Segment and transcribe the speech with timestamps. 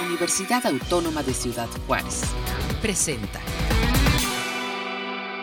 [0.00, 2.22] Universidad Autónoma de Ciudad Juárez.
[2.80, 3.40] Presenta.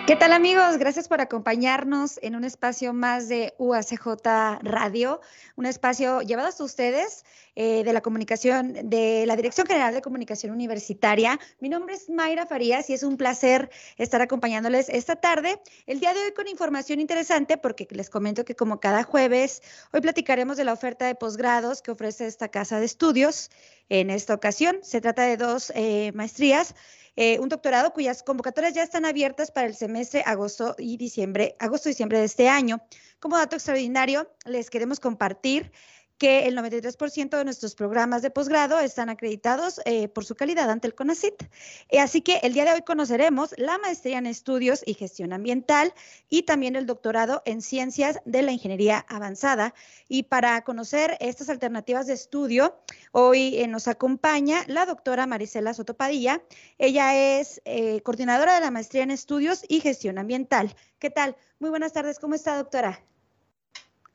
[0.08, 0.78] ¿Qué tal amigos?
[0.78, 5.20] Gracias por acompañarnos en un espacio más de UACJ Radio,
[5.58, 7.26] un espacio llevado hasta ustedes
[7.58, 11.38] eh, de la comunicación, de la Dirección General de Comunicación Universitaria.
[11.60, 15.60] Mi nombre es Mayra Farías y es un placer estar acompañándoles esta tarde.
[15.88, 19.62] El día de hoy con información interesante porque les comento que como cada jueves,
[19.92, 23.52] hoy platicaremos de la oferta de posgrados que ofrece esta casa de estudios.
[23.90, 26.76] En esta ocasión se trata de dos eh, maestrías
[27.18, 31.90] eh, un doctorado cuyas convocatorias ya están abiertas para el semestre agosto y diciembre, agosto
[31.90, 32.80] y diciembre de este año.
[33.20, 35.72] Como dato extraordinario, les queremos compartir
[36.18, 40.88] que el 93% de nuestros programas de posgrado están acreditados eh, por su calidad ante
[40.88, 41.44] el CONACIT.
[41.90, 45.94] Eh, así que el día de hoy conoceremos la maestría en estudios y gestión ambiental
[46.30, 49.74] y también el doctorado en ciencias de la ingeniería avanzada.
[50.08, 52.80] Y para conocer estas alternativas de estudio,
[53.12, 56.42] hoy eh, nos acompaña la doctora Marisela Sotopadilla.
[56.78, 57.62] Ella es
[58.04, 60.76] coordinadora de la maestría en estudios y gestión ambiental.
[61.00, 61.36] ¿Qué tal?
[61.60, 62.20] Muy buenas tardes.
[62.20, 63.02] ¿Cómo está, doctora?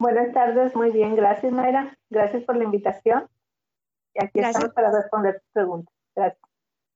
[0.03, 3.28] Buenas tardes, muy bien, gracias Mayra, gracias por la invitación.
[4.14, 5.94] Y aquí estamos para responder tus preguntas.
[6.17, 6.42] Gracias.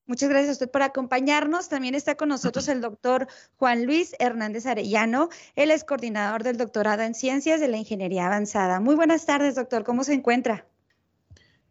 [0.07, 1.69] Muchas gracias a usted por acompañarnos.
[1.69, 5.29] También está con nosotros el doctor Juan Luis Hernández Arellano.
[5.55, 8.81] Él es coordinador del doctorado en Ciencias de la Ingeniería Avanzada.
[8.81, 9.85] Muy buenas tardes, doctor.
[9.85, 10.67] ¿Cómo se encuentra?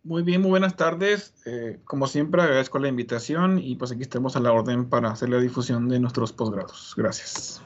[0.03, 1.33] Muy bien, muy buenas tardes.
[1.45, 5.27] Eh, como siempre, agradezco la invitación y pues aquí estamos a la orden para hacer
[5.27, 6.93] la difusión de nuestros posgrados.
[6.95, 7.61] Gracias.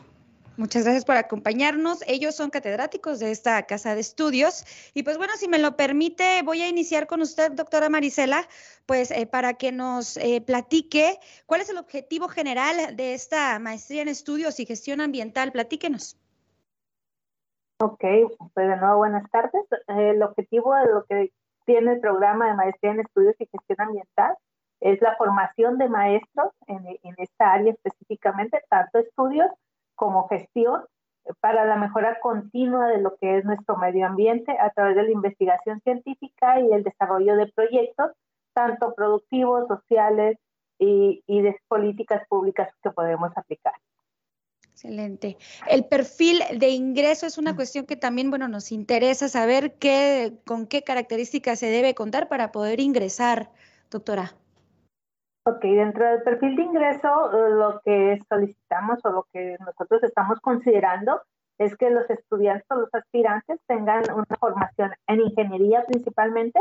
[0.59, 2.03] Muchas gracias por acompañarnos.
[2.05, 4.65] Ellos son catedráticos de esta casa de estudios.
[4.93, 8.41] Y pues bueno, si me lo permite, voy a iniciar con usted, doctora Marisela,
[8.85, 14.01] pues eh, para que nos eh, platique cuál es el objetivo general de esta maestría
[14.01, 15.53] en estudios y gestión ambiental.
[15.53, 16.17] Platíquenos.
[17.81, 18.03] Ok,
[18.53, 19.63] pues de nuevo buenas tardes.
[19.87, 21.31] El objetivo de lo que
[21.63, 24.35] tiene el programa de maestría en estudios y gestión ambiental
[24.81, 29.47] es la formación de maestros en, en esta área específicamente, tanto estudios
[29.99, 30.85] como gestión
[31.41, 35.11] para la mejora continua de lo que es nuestro medio ambiente a través de la
[35.11, 38.11] investigación científica y el desarrollo de proyectos,
[38.53, 40.37] tanto productivos, sociales
[40.79, 43.73] y, de políticas públicas que podemos aplicar.
[44.71, 45.37] Excelente.
[45.67, 50.65] El perfil de ingreso es una cuestión que también, bueno, nos interesa saber qué, con
[50.65, 53.51] qué características se debe contar para poder ingresar,
[53.91, 54.33] doctora.
[55.45, 61.21] Ok, dentro del perfil de ingreso, lo que solicitamos o lo que nosotros estamos considerando
[61.57, 66.59] es que los estudiantes o los aspirantes tengan una formación en ingeniería principalmente.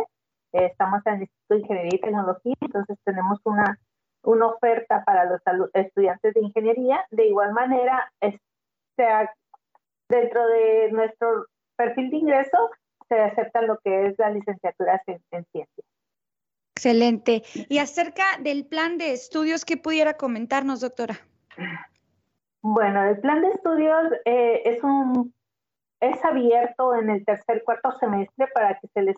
[0.52, 3.78] Eh, estamos en el Instituto de Ingeniería y Tecnología, entonces tenemos una,
[4.22, 5.40] una oferta para los
[5.74, 7.04] estudiantes de ingeniería.
[7.10, 8.10] De igual manera,
[8.98, 9.32] sea,
[10.08, 11.46] dentro de nuestro
[11.76, 12.70] perfil de ingreso
[13.08, 15.86] se acepta lo que es la licenciatura en, en ciencias.
[16.78, 17.42] Excelente.
[17.68, 21.18] Y acerca del plan de estudios, ¿qué pudiera comentarnos, doctora?
[22.62, 25.34] Bueno, el plan de estudios eh, es un
[26.00, 29.16] es abierto en el tercer cuarto semestre para que se les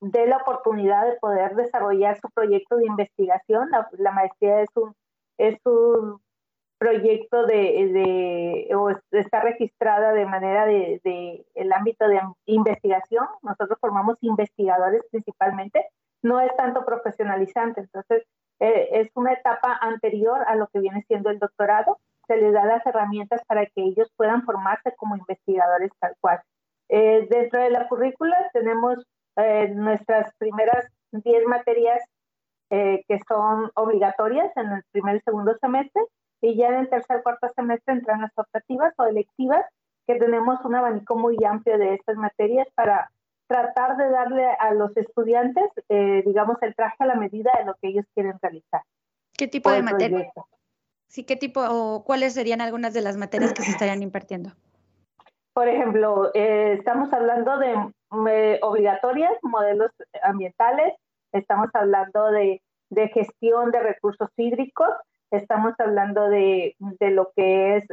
[0.00, 3.70] dé la oportunidad de poder desarrollar su proyecto de investigación.
[3.98, 4.94] La, maestría es un
[5.36, 6.20] es un
[6.78, 7.88] proyecto de,
[8.68, 13.26] de o está registrada de manera de, de el ámbito de investigación.
[13.42, 15.84] Nosotros formamos investigadores principalmente
[16.24, 17.82] no es tanto profesionalizante.
[17.82, 18.24] Entonces,
[18.58, 21.98] eh, es una etapa anterior a lo que viene siendo el doctorado.
[22.26, 26.40] Se les da las herramientas para que ellos puedan formarse como investigadores tal cual.
[26.88, 32.02] Eh, dentro de la currícula tenemos eh, nuestras primeras 10 materias
[32.70, 36.02] que son obligatorias en el primer y segundo semestre
[36.40, 39.64] y ya en el tercer cuarto semestre entran las optativas o electivas
[40.08, 43.12] que tenemos un abanico muy amplio de estas materias para
[43.54, 47.74] tratar de darle a los estudiantes, eh, digamos, el traje a la medida de lo
[47.74, 48.82] que ellos quieren realizar.
[49.36, 50.32] ¿Qué tipo de materias?
[51.06, 54.50] Sí, ¿qué tipo o cuáles serían algunas de las materias que se estarían impartiendo?
[55.52, 57.74] Por ejemplo, eh, estamos hablando de
[58.28, 59.92] eh, obligatorias, modelos
[60.24, 60.94] ambientales,
[61.30, 64.90] estamos hablando de, de, gestión de recursos hídricos,
[65.30, 67.84] estamos hablando de, de lo que es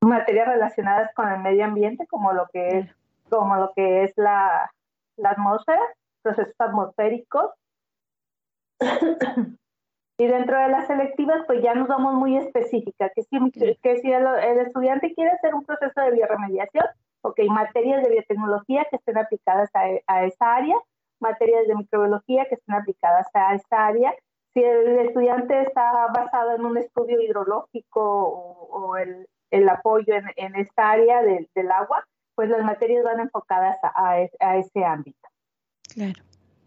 [0.00, 2.90] materias relacionadas con el medio ambiente, como lo que es
[3.28, 4.70] como lo que es la,
[5.16, 5.82] la atmósfera,
[6.22, 7.50] procesos atmosféricos.
[10.18, 13.38] y dentro de las selectivas, pues ya nos vamos muy específicas, que si,
[13.82, 14.26] que si el,
[14.58, 16.84] estudiante quiere hacer un proceso de bioremediación,
[17.22, 20.76] ok, materias de biotecnología que estén aplicadas a, a esa área,
[21.20, 24.14] materias de microbiología que estén aplicadas a esa área.
[24.52, 28.00] Si el estudiante está basado en un estudio hidrológico
[28.70, 33.20] o, el, el, apoyo en, en esta área del, del agua, pues las materias van
[33.20, 35.28] enfocadas a, ese ámbito.
[35.92, 36.22] Claro.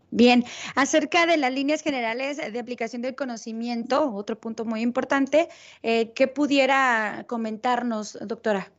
[0.09, 0.43] Bien,
[0.75, 5.49] acerca de las líneas generales de aplicación del conocimiento, otro punto muy importante,
[5.83, 8.71] eh, ¿qué pudiera comentarnos, doctora?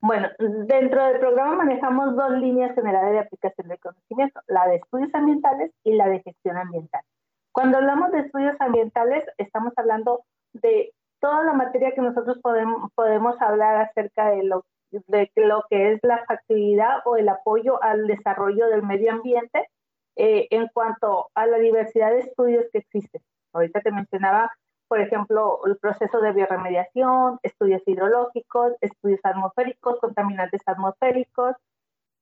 [0.00, 5.12] Bueno, dentro del programa manejamos dos líneas generales de aplicación del conocimiento, la de estudios
[5.12, 7.02] ambientales y la de gestión ambiental.
[7.50, 13.40] Cuando hablamos de estudios ambientales, estamos hablando de toda la materia que nosotros podemos, podemos
[13.40, 18.68] hablar acerca de lo, de lo que es la factibilidad o el apoyo al desarrollo
[18.68, 19.68] del medio ambiente
[20.16, 23.20] eh, en cuanto a la diversidad de estudios que existen.
[23.52, 24.50] Ahorita te mencionaba,
[24.88, 31.56] por ejemplo, el proceso de bioremediación, estudios hidrológicos, estudios atmosféricos, contaminantes atmosféricos,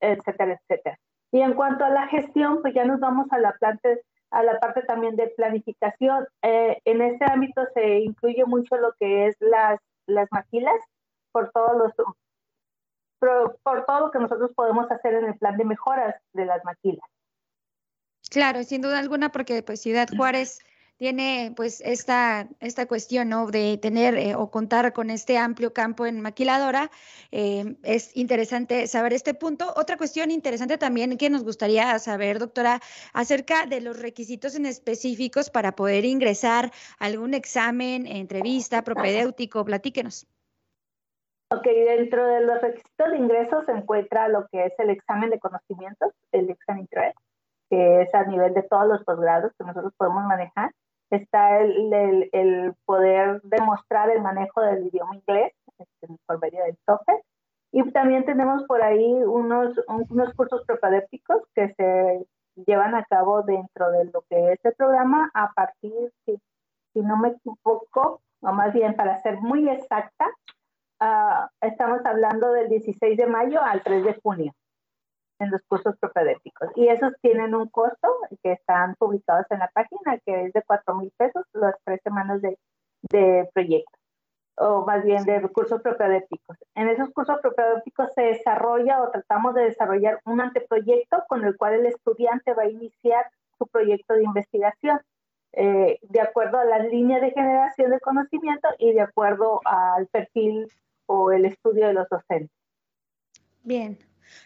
[0.01, 0.99] etcétera, etcétera.
[1.33, 3.91] Y en cuanto a la gestión, pues ya nos vamos a la, planta,
[4.31, 6.27] a la parte también de planificación.
[6.43, 10.81] Eh, en este ámbito se incluye mucho lo que es las, las maquilas,
[11.33, 11.93] por todos los
[13.25, 16.65] por, por todo lo que nosotros podemos hacer en el plan de mejoras de las
[16.65, 17.05] maquilas.
[18.31, 20.59] Claro, sin duda alguna, porque pues Ciudad Juárez
[20.97, 23.51] tiene pues esta, esta cuestión ¿no?
[23.51, 26.91] de tener eh, o contar con este amplio campo en maquiladora.
[27.33, 29.73] Eh, es interesante saber este punto.
[29.77, 32.81] Otra cuestión interesante también que nos gustaría saber, doctora,
[33.13, 39.65] acerca de los requisitos en específicos para poder ingresar a algún examen, entrevista, propedéutico.
[39.65, 40.27] Platíquenos.
[41.57, 45.39] Ok, dentro de los requisitos de ingreso se encuentra lo que es el examen de
[45.39, 47.13] conocimientos, el examen TRED
[47.71, 50.73] que es a nivel de todos los posgrados que nosotros podemos manejar.
[51.11, 57.23] Está el, el, poder demostrar el manejo del idioma inglés este, por medio del TOEFL.
[57.73, 62.27] Y también tenemos por ahí unos, unos cursos propedépticos que se
[62.67, 66.39] llevan a cabo dentro de lo que es el programa a partir, si,
[66.93, 70.27] si no me equivoco, o más bien para ser muy exacta,
[71.05, 74.53] uh, estamos hablando del 16 de mayo al 3 de junio
[75.39, 76.71] en los cursos propedéuticos.
[76.77, 78.09] Y esos tienen un costo
[78.43, 82.41] que están publicados en la página, que es de 4 mil pesos las tres semanas
[82.41, 82.59] de,
[83.11, 83.99] de proyecto,
[84.57, 86.57] o más bien de cursos propedéuticos.
[86.75, 91.75] En esos cursos propedéuticos se desarrolla o tratamos de desarrollar un anteproyecto con el cual
[91.75, 93.27] el estudiante va a iniciar
[93.59, 95.01] su proyecto de investigación.
[95.57, 100.69] Eh, de acuerdo a las líneas de generación de conocimiento y de acuerdo al perfil
[101.07, 102.51] o el estudio de los docentes.
[103.63, 103.99] Bien,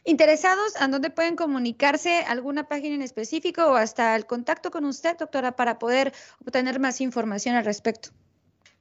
[0.04, 2.24] Interesados, ¿a dónde pueden comunicarse?
[2.26, 7.00] ¿Alguna página en específico o hasta el contacto con usted, doctora, para poder obtener más
[7.00, 8.10] información al respecto?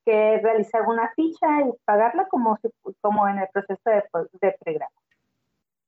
[0.08, 2.56] realizar una ficha y pagarla como,
[3.00, 4.04] como en el proceso de,
[4.40, 4.92] de pregrado.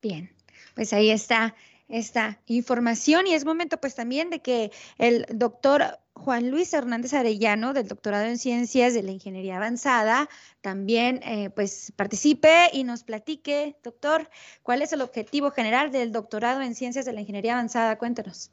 [0.03, 0.29] Bien,
[0.75, 1.55] pues ahí está
[1.89, 7.73] esta información y es momento pues también de que el doctor Juan Luis Hernández Arellano,
[7.73, 10.29] del doctorado en Ciencias de la Ingeniería Avanzada,
[10.61, 14.29] también eh, pues participe y nos platique, doctor,
[14.63, 17.97] cuál es el objetivo general del doctorado en Ciencias de la Ingeniería Avanzada.
[17.99, 18.51] Cuéntenos.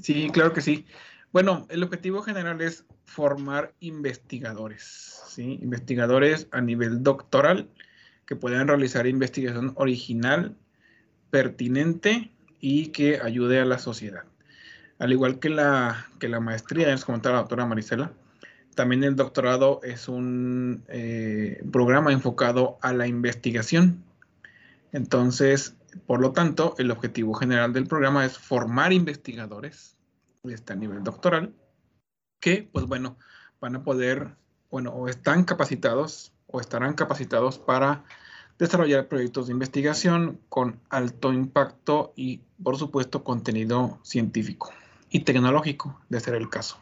[0.00, 0.86] Sí, claro que sí.
[1.32, 5.58] Bueno, el objetivo general es formar investigadores, ¿sí?
[5.62, 7.68] Investigadores a nivel doctoral
[8.26, 10.56] que puedan realizar investigación original,
[11.30, 14.24] pertinente y que ayude a la sociedad.
[14.98, 18.12] Al igual que la, que la maestría, es comentaba la doctora Marisela,
[18.74, 24.04] también el doctorado es un eh, programa enfocado a la investigación.
[24.92, 25.76] Entonces,
[26.06, 29.96] por lo tanto, el objetivo general del programa es formar investigadores
[30.44, 31.54] este, a nivel doctoral
[32.40, 33.16] que, pues bueno,
[33.60, 34.36] van a poder,
[34.70, 38.04] bueno, o están capacitados o estarán capacitados para
[38.60, 44.70] desarrollar proyectos de investigación con alto impacto y, por supuesto, contenido científico
[45.10, 46.78] y tecnológico, de ser el caso.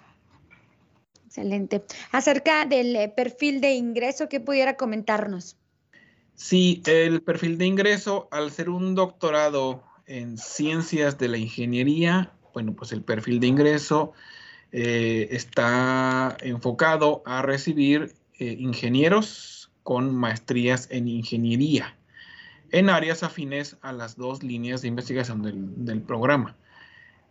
[1.27, 1.85] Excelente.
[2.11, 5.57] Acerca del eh, perfil de ingreso, ¿qué pudiera comentarnos?
[6.35, 12.75] Sí, el perfil de ingreso, al ser un doctorado en ciencias de la ingeniería, bueno,
[12.75, 14.13] pues el perfil de ingreso
[14.73, 19.58] eh, está enfocado a recibir eh, ingenieros
[19.89, 21.97] con maestrías en ingeniería
[22.73, 26.55] en áreas afines a las dos líneas de investigación del, programa.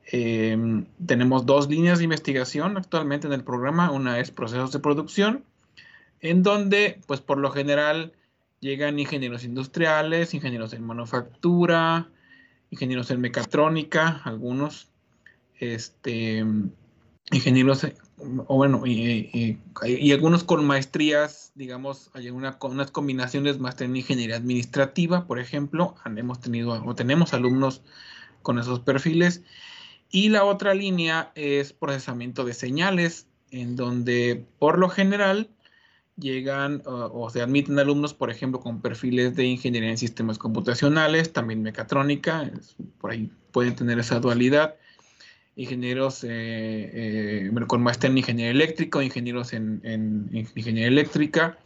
[0.08, 3.92] Em, tenemos dos líneas de investigación actualmente en el programa.
[3.92, 5.44] Una es procesos de producción,
[6.20, 8.14] en donde, pues por lo general,
[8.60, 12.10] llegan ingenieros industriales, ingenieros en manufactura,
[12.72, 14.90] ingenieros en mecatrónica, algunos,
[15.60, 16.44] este,
[17.32, 17.86] ingenieros,
[18.48, 19.60] o bueno, y,
[20.12, 26.40] algunos con maestrías, digamos, hay una, unas combinaciones más en ingeniería administrativa, por ejemplo, hemos
[26.40, 27.82] tenido o tenemos alumnos
[28.42, 29.42] con esos perfiles.
[30.10, 35.50] Y la otra línea es procesamiento de señales, en donde por lo general
[36.16, 41.62] llegan o se admiten alumnos, por ejemplo, con perfiles de ingeniería en sistemas computacionales, también
[41.62, 42.50] mecatrónica,
[43.00, 44.76] por ahí pueden tener esa dualidad
[45.58, 51.58] ingenieros eh, eh, con maestría en ingeniería eléctrica, ingenieros en, ingeniería eléctrica,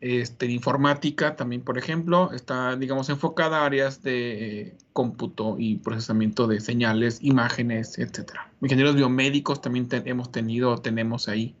[0.00, 6.60] este, informática también, por ejemplo, está, digamos, enfocada a áreas de cómputo y procesamiento de
[6.60, 8.52] señales, imágenes, etcétera.
[8.62, 11.56] Ingenieros biomédicos también hemos tenido, tenemos ahí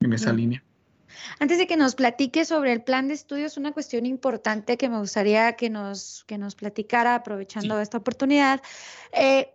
[0.00, 0.64] en esa línea.
[1.38, 4.98] Antes de que nos platique sobre el plan de estudios, una cuestión importante que me
[4.98, 8.62] gustaría que nos, que nos platicara, aprovechando esta oportunidad.
[9.12, 9.52] Eh,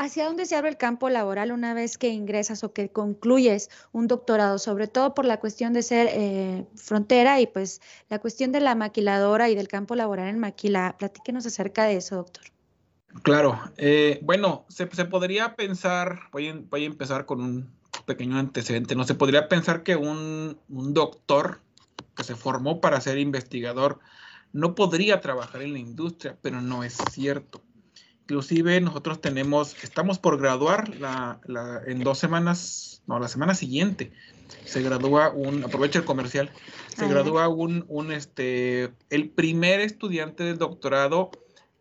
[0.00, 4.06] ¿Hacia dónde se abre el campo laboral una vez que ingresas o que concluyes un
[4.06, 4.60] doctorado?
[4.60, 8.76] Sobre todo por la cuestión de ser eh, frontera y pues la cuestión de la
[8.76, 10.94] maquiladora y del campo laboral en maquila.
[11.00, 12.44] Platíquenos acerca de eso, doctor.
[13.24, 17.70] Claro, eh, bueno, se, podría pensar, voy, a empezar con un
[18.06, 21.60] pequeño antecedente, no se podría pensar que un doctor
[22.14, 23.98] que se formó para ser investigador
[24.52, 27.62] no podría trabajar en la industria, pero no es cierto
[28.28, 31.40] Inclusive nosotros tenemos, estamos por graduar la,
[31.86, 34.12] en dos semanas, no, la semana siguiente,
[34.66, 36.50] se gradúa un, aprovecha el comercial,
[36.94, 41.30] se gradúa un, un, este, el primer estudiante del doctorado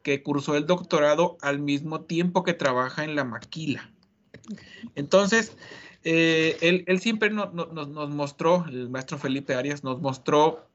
[0.03, 3.91] que cursó el doctorado al mismo tiempo que trabaja en la maquila.
[4.95, 5.51] Entonces,
[6.05, 10.65] eh, él, siempre nos mostró, el maestro Felipe Arias nos mostró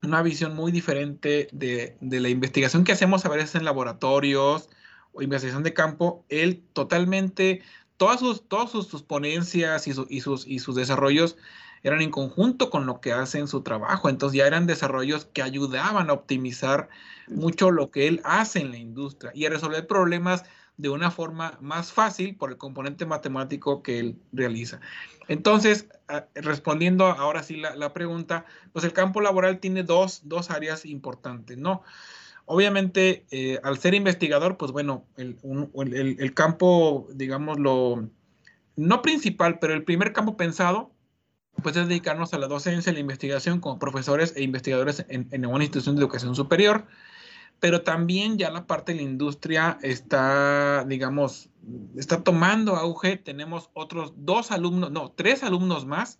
[0.00, 4.68] una visión muy diferente de, de, la investigación que hacemos a veces en laboratorios,
[5.12, 7.62] o investigación de campo, él totalmente,
[7.96, 11.36] todas sus, todas sus, ponencias y, y, sus, y sus desarrollos
[11.82, 14.08] eran en conjunto con lo que hace en su trabajo.
[14.08, 16.88] Entonces ya eran desarrollos que ayudaban a optimizar
[17.28, 20.44] mucho lo que él hace en la industria y a resolver problemas
[20.76, 24.80] de una forma más fácil por el componente matemático que él realiza.
[25.26, 25.88] Entonces,
[26.34, 31.58] respondiendo ahora sí la, la, pregunta, pues el campo laboral tiene dos, dos áreas importantes,
[31.58, 31.82] ¿no?
[32.50, 38.08] Obviamente, eh, al ser investigador, pues bueno, el, campo, digámoslo,
[38.74, 40.90] no principal, pero el primer campo pensado,
[41.62, 45.44] pues es dedicarnos a la docencia, a la investigación como profesores e investigadores en, en
[45.44, 46.86] una institución de educación superior,
[47.60, 51.50] pero también ya la parte de la industria está, digamos,
[51.98, 53.18] está tomando auge.
[53.18, 56.18] Tenemos otros dos alumnos, no, tres alumnos más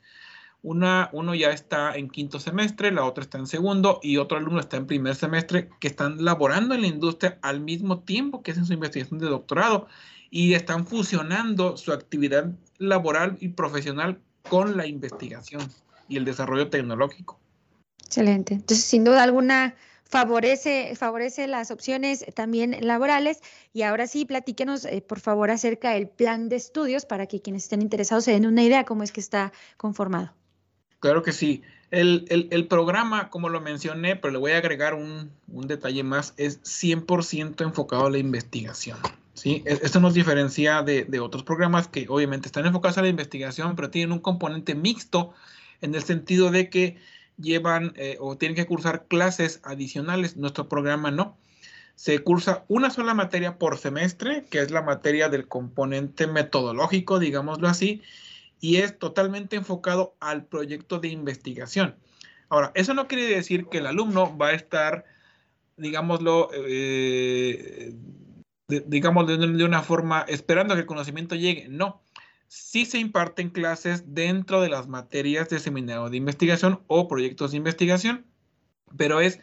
[0.63, 4.61] una, uno ya está en quinto semestre, la otra está en segundo y otro alumno
[4.61, 8.67] está en primer semestre que están laborando en la industria al mismo tiempo que hacen
[8.67, 9.87] su investigación de doctorado
[10.31, 15.63] y están fusionando su actividad laboral y profesional con la investigación
[16.09, 17.39] y el desarrollo tecnológico.
[18.05, 18.55] Excelente.
[18.55, 19.75] Entonces, sin duda alguna,
[20.09, 23.41] favorece, favorece las opciones también laborales.
[23.73, 27.65] Y ahora sí, platíquenos, eh, por favor, acerca del plan de estudios para que quienes
[27.65, 30.38] estén interesados se den una idea cómo es que está conformado.
[31.01, 31.63] Claro que sí.
[31.91, 37.63] El, programa, como lo mencioné, pero le voy a agregar un, detalle más, es 100%
[37.63, 38.99] enfocado a la investigación.
[39.33, 39.63] ¿sí?
[39.65, 43.91] E, esto nos diferencia de, otros programas que obviamente están enfocados a la investigación, pero
[43.91, 45.33] tienen un componente mixto
[45.81, 46.99] en el sentido de que
[47.39, 50.37] llevan eh, o tienen que cursar clases adicionales.
[50.37, 51.39] Nuestro programa no.
[51.95, 57.67] Se cursa una sola materia por semestre, que es la materia del componente metodológico, digámoslo
[57.67, 58.03] así,
[58.61, 61.97] y es totalmente enfocado al proyecto de investigación.
[62.49, 65.05] Ahora, eso no quiere decir que el alumno va a estar,
[65.77, 67.95] digámoslo, eh,
[68.69, 71.69] digamos de, una forma esperando que el conocimiento llegue.
[71.69, 72.03] No,
[72.49, 77.59] sí se imparten clases dentro de las materias de seminario de investigación o proyectos de
[77.59, 78.27] investigación,
[78.97, 79.41] pero es,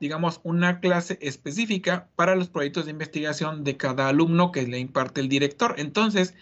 [0.00, 5.20] digamos, una clase específica para los proyectos de investigación de cada alumno que le imparte
[5.20, 5.74] el director.
[5.78, 6.34] Entonces,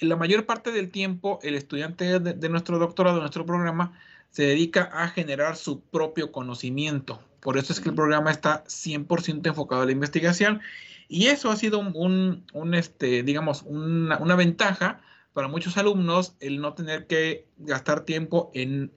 [0.00, 3.98] la mayor parte del tiempo el estudiante de, nuestro doctorado, de nuestro programa,
[4.30, 7.20] se dedica a generar su propio conocimiento.
[7.40, 10.60] Por eso es que el programa está 100% enfocado a la investigación
[11.08, 15.00] y eso ha sido un, este, digamos, una, ventaja
[15.32, 18.90] para muchos alumnos el no tener que gastar tiempo en,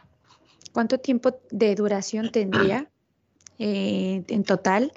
[0.71, 2.89] ¿Cuánto tiempo de duración tendría?
[3.59, 4.91] Eh, en total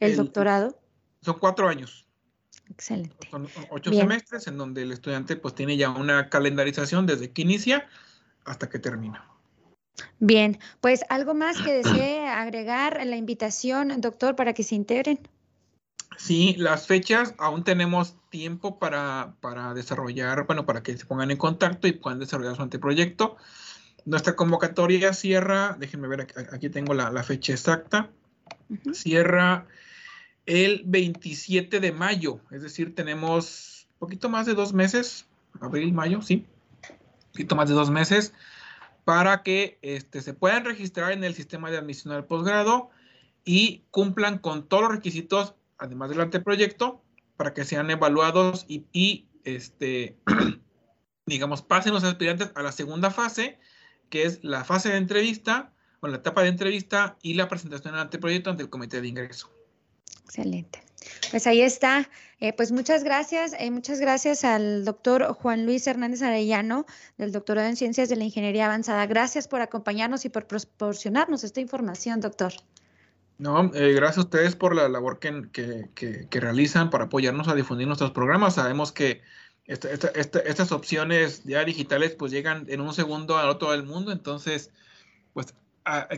[0.00, 0.78] el, doctorado?
[1.20, 2.06] Son cuatro años.
[2.70, 3.28] Excelente.
[3.30, 7.86] Son ocho semestres en donde el estudiante pues tiene ya una calendarización desde que inicia
[8.44, 9.28] hasta que termina.
[10.18, 15.18] Bien, pues algo más que desee agregar en la invitación, doctor, para que se integren.
[16.16, 21.36] Sí, las fechas aún tenemos tiempo para, para, desarrollar, bueno, para que se pongan en
[21.36, 23.36] contacto y puedan desarrollar su anteproyecto.
[24.04, 28.10] Nuestra convocatoria cierra, déjenme ver, aquí tengo la, fecha exacta,
[28.92, 29.66] cierra
[30.46, 35.26] el 27 de mayo, es decir, tenemos un poquito más de dos meses,
[35.60, 36.46] abril, mayo, sí,
[36.88, 38.32] un poquito más de dos meses,
[39.04, 42.90] para que este, se puedan registrar en el sistema de admisión al posgrado
[43.44, 47.02] y cumplan con todos los requisitos, además del anteproyecto,
[47.36, 50.16] para que sean evaluados y, y este,
[51.26, 53.58] digamos, pasen los aspirantes a la segunda fase,
[54.10, 58.02] que es la fase de entrevista o la etapa de entrevista y la presentación del
[58.02, 59.50] anteproyecto ante el comité de ingreso.
[60.24, 60.82] Excelente.
[61.30, 62.08] Pues ahí está.
[62.40, 66.84] Eh, pues muchas gracias, eh, muchas gracias al doctor Juan Luis Hernández Arellano,
[67.16, 69.06] del doctorado en Ciencias de la Ingeniería Avanzada.
[69.06, 72.52] Gracias por acompañarnos y por proporcionarnos esta información, doctor.
[73.38, 77.54] No, eh, gracias a ustedes por la labor que, que, que, realizan para apoyarnos a
[77.54, 78.54] difundir nuestros programas.
[78.54, 79.20] Sabemos que
[79.66, 84.70] estas opciones ya digitales pues llegan en un segundo a todo el mundo, entonces
[85.34, 85.54] pues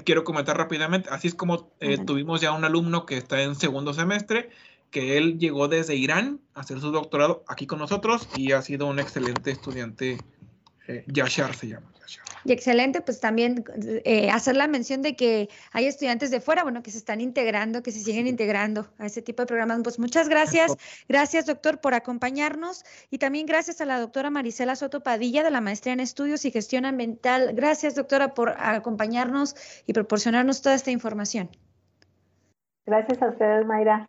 [0.05, 3.95] quiero comentar rápidamente, así es como eh, tuvimos ya un alumno que está en segundo
[3.95, 4.51] semestre,
[4.91, 8.87] que él llegó desde Irán a hacer su doctorado aquí con nosotros y ha sido
[8.87, 10.19] un excelente estudiante,
[10.87, 11.91] eh, Yashar se llama.
[12.45, 13.65] Y excelente, pues también
[14.05, 17.83] eh, hacer la mención de que hay estudiantes de fuera, bueno, que se están integrando,
[17.83, 19.81] que se siguen integrando a ese tipo de programas.
[19.83, 20.77] Pues muchas gracias.
[21.09, 22.85] Gracias, doctor, por acompañarnos.
[23.11, 26.51] Y también gracias a la doctora Marisela Soto Padilla de la Maestría en Estudios y
[26.51, 27.53] Gestión Ambiental.
[27.55, 29.55] Gracias, doctora, por acompañarnos
[29.87, 31.51] y proporcionarnos toda esta información.
[32.87, 34.09] Gracias a ustedes, Mayra.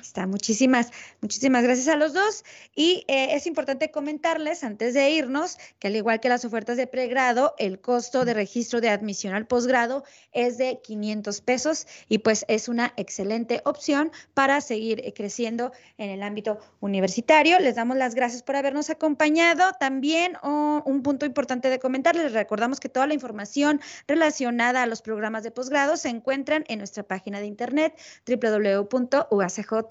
[0.00, 2.44] Está, muchísimas, muchísimas gracias a los dos.
[2.74, 6.86] Y eh, es importante comentarles antes de irnos que al igual que las ofertas de
[6.86, 12.44] pregrado, el costo de registro de admisión al posgrado es de 500 pesos y pues
[12.48, 17.58] es una excelente opción para seguir eh, creciendo en el ámbito universitario.
[17.58, 19.64] Les damos las gracias por habernos acompañado.
[19.78, 24.86] También oh, un punto importante de comentarles, les recordamos que toda la información relacionada a
[24.86, 29.89] los programas de posgrado se encuentran en nuestra página de internet www.uacj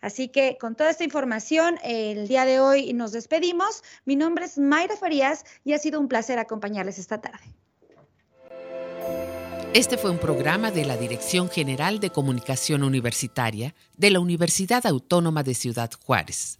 [0.00, 3.82] Así que con toda esta información, el día de hoy nos despedimos.
[4.04, 7.54] Mi nombre es Mayra Farías y ha sido un placer acompañarles esta tarde.
[9.74, 15.42] Este fue un programa de la Dirección General de Comunicación Universitaria de la Universidad Autónoma
[15.42, 16.58] de Ciudad Juárez.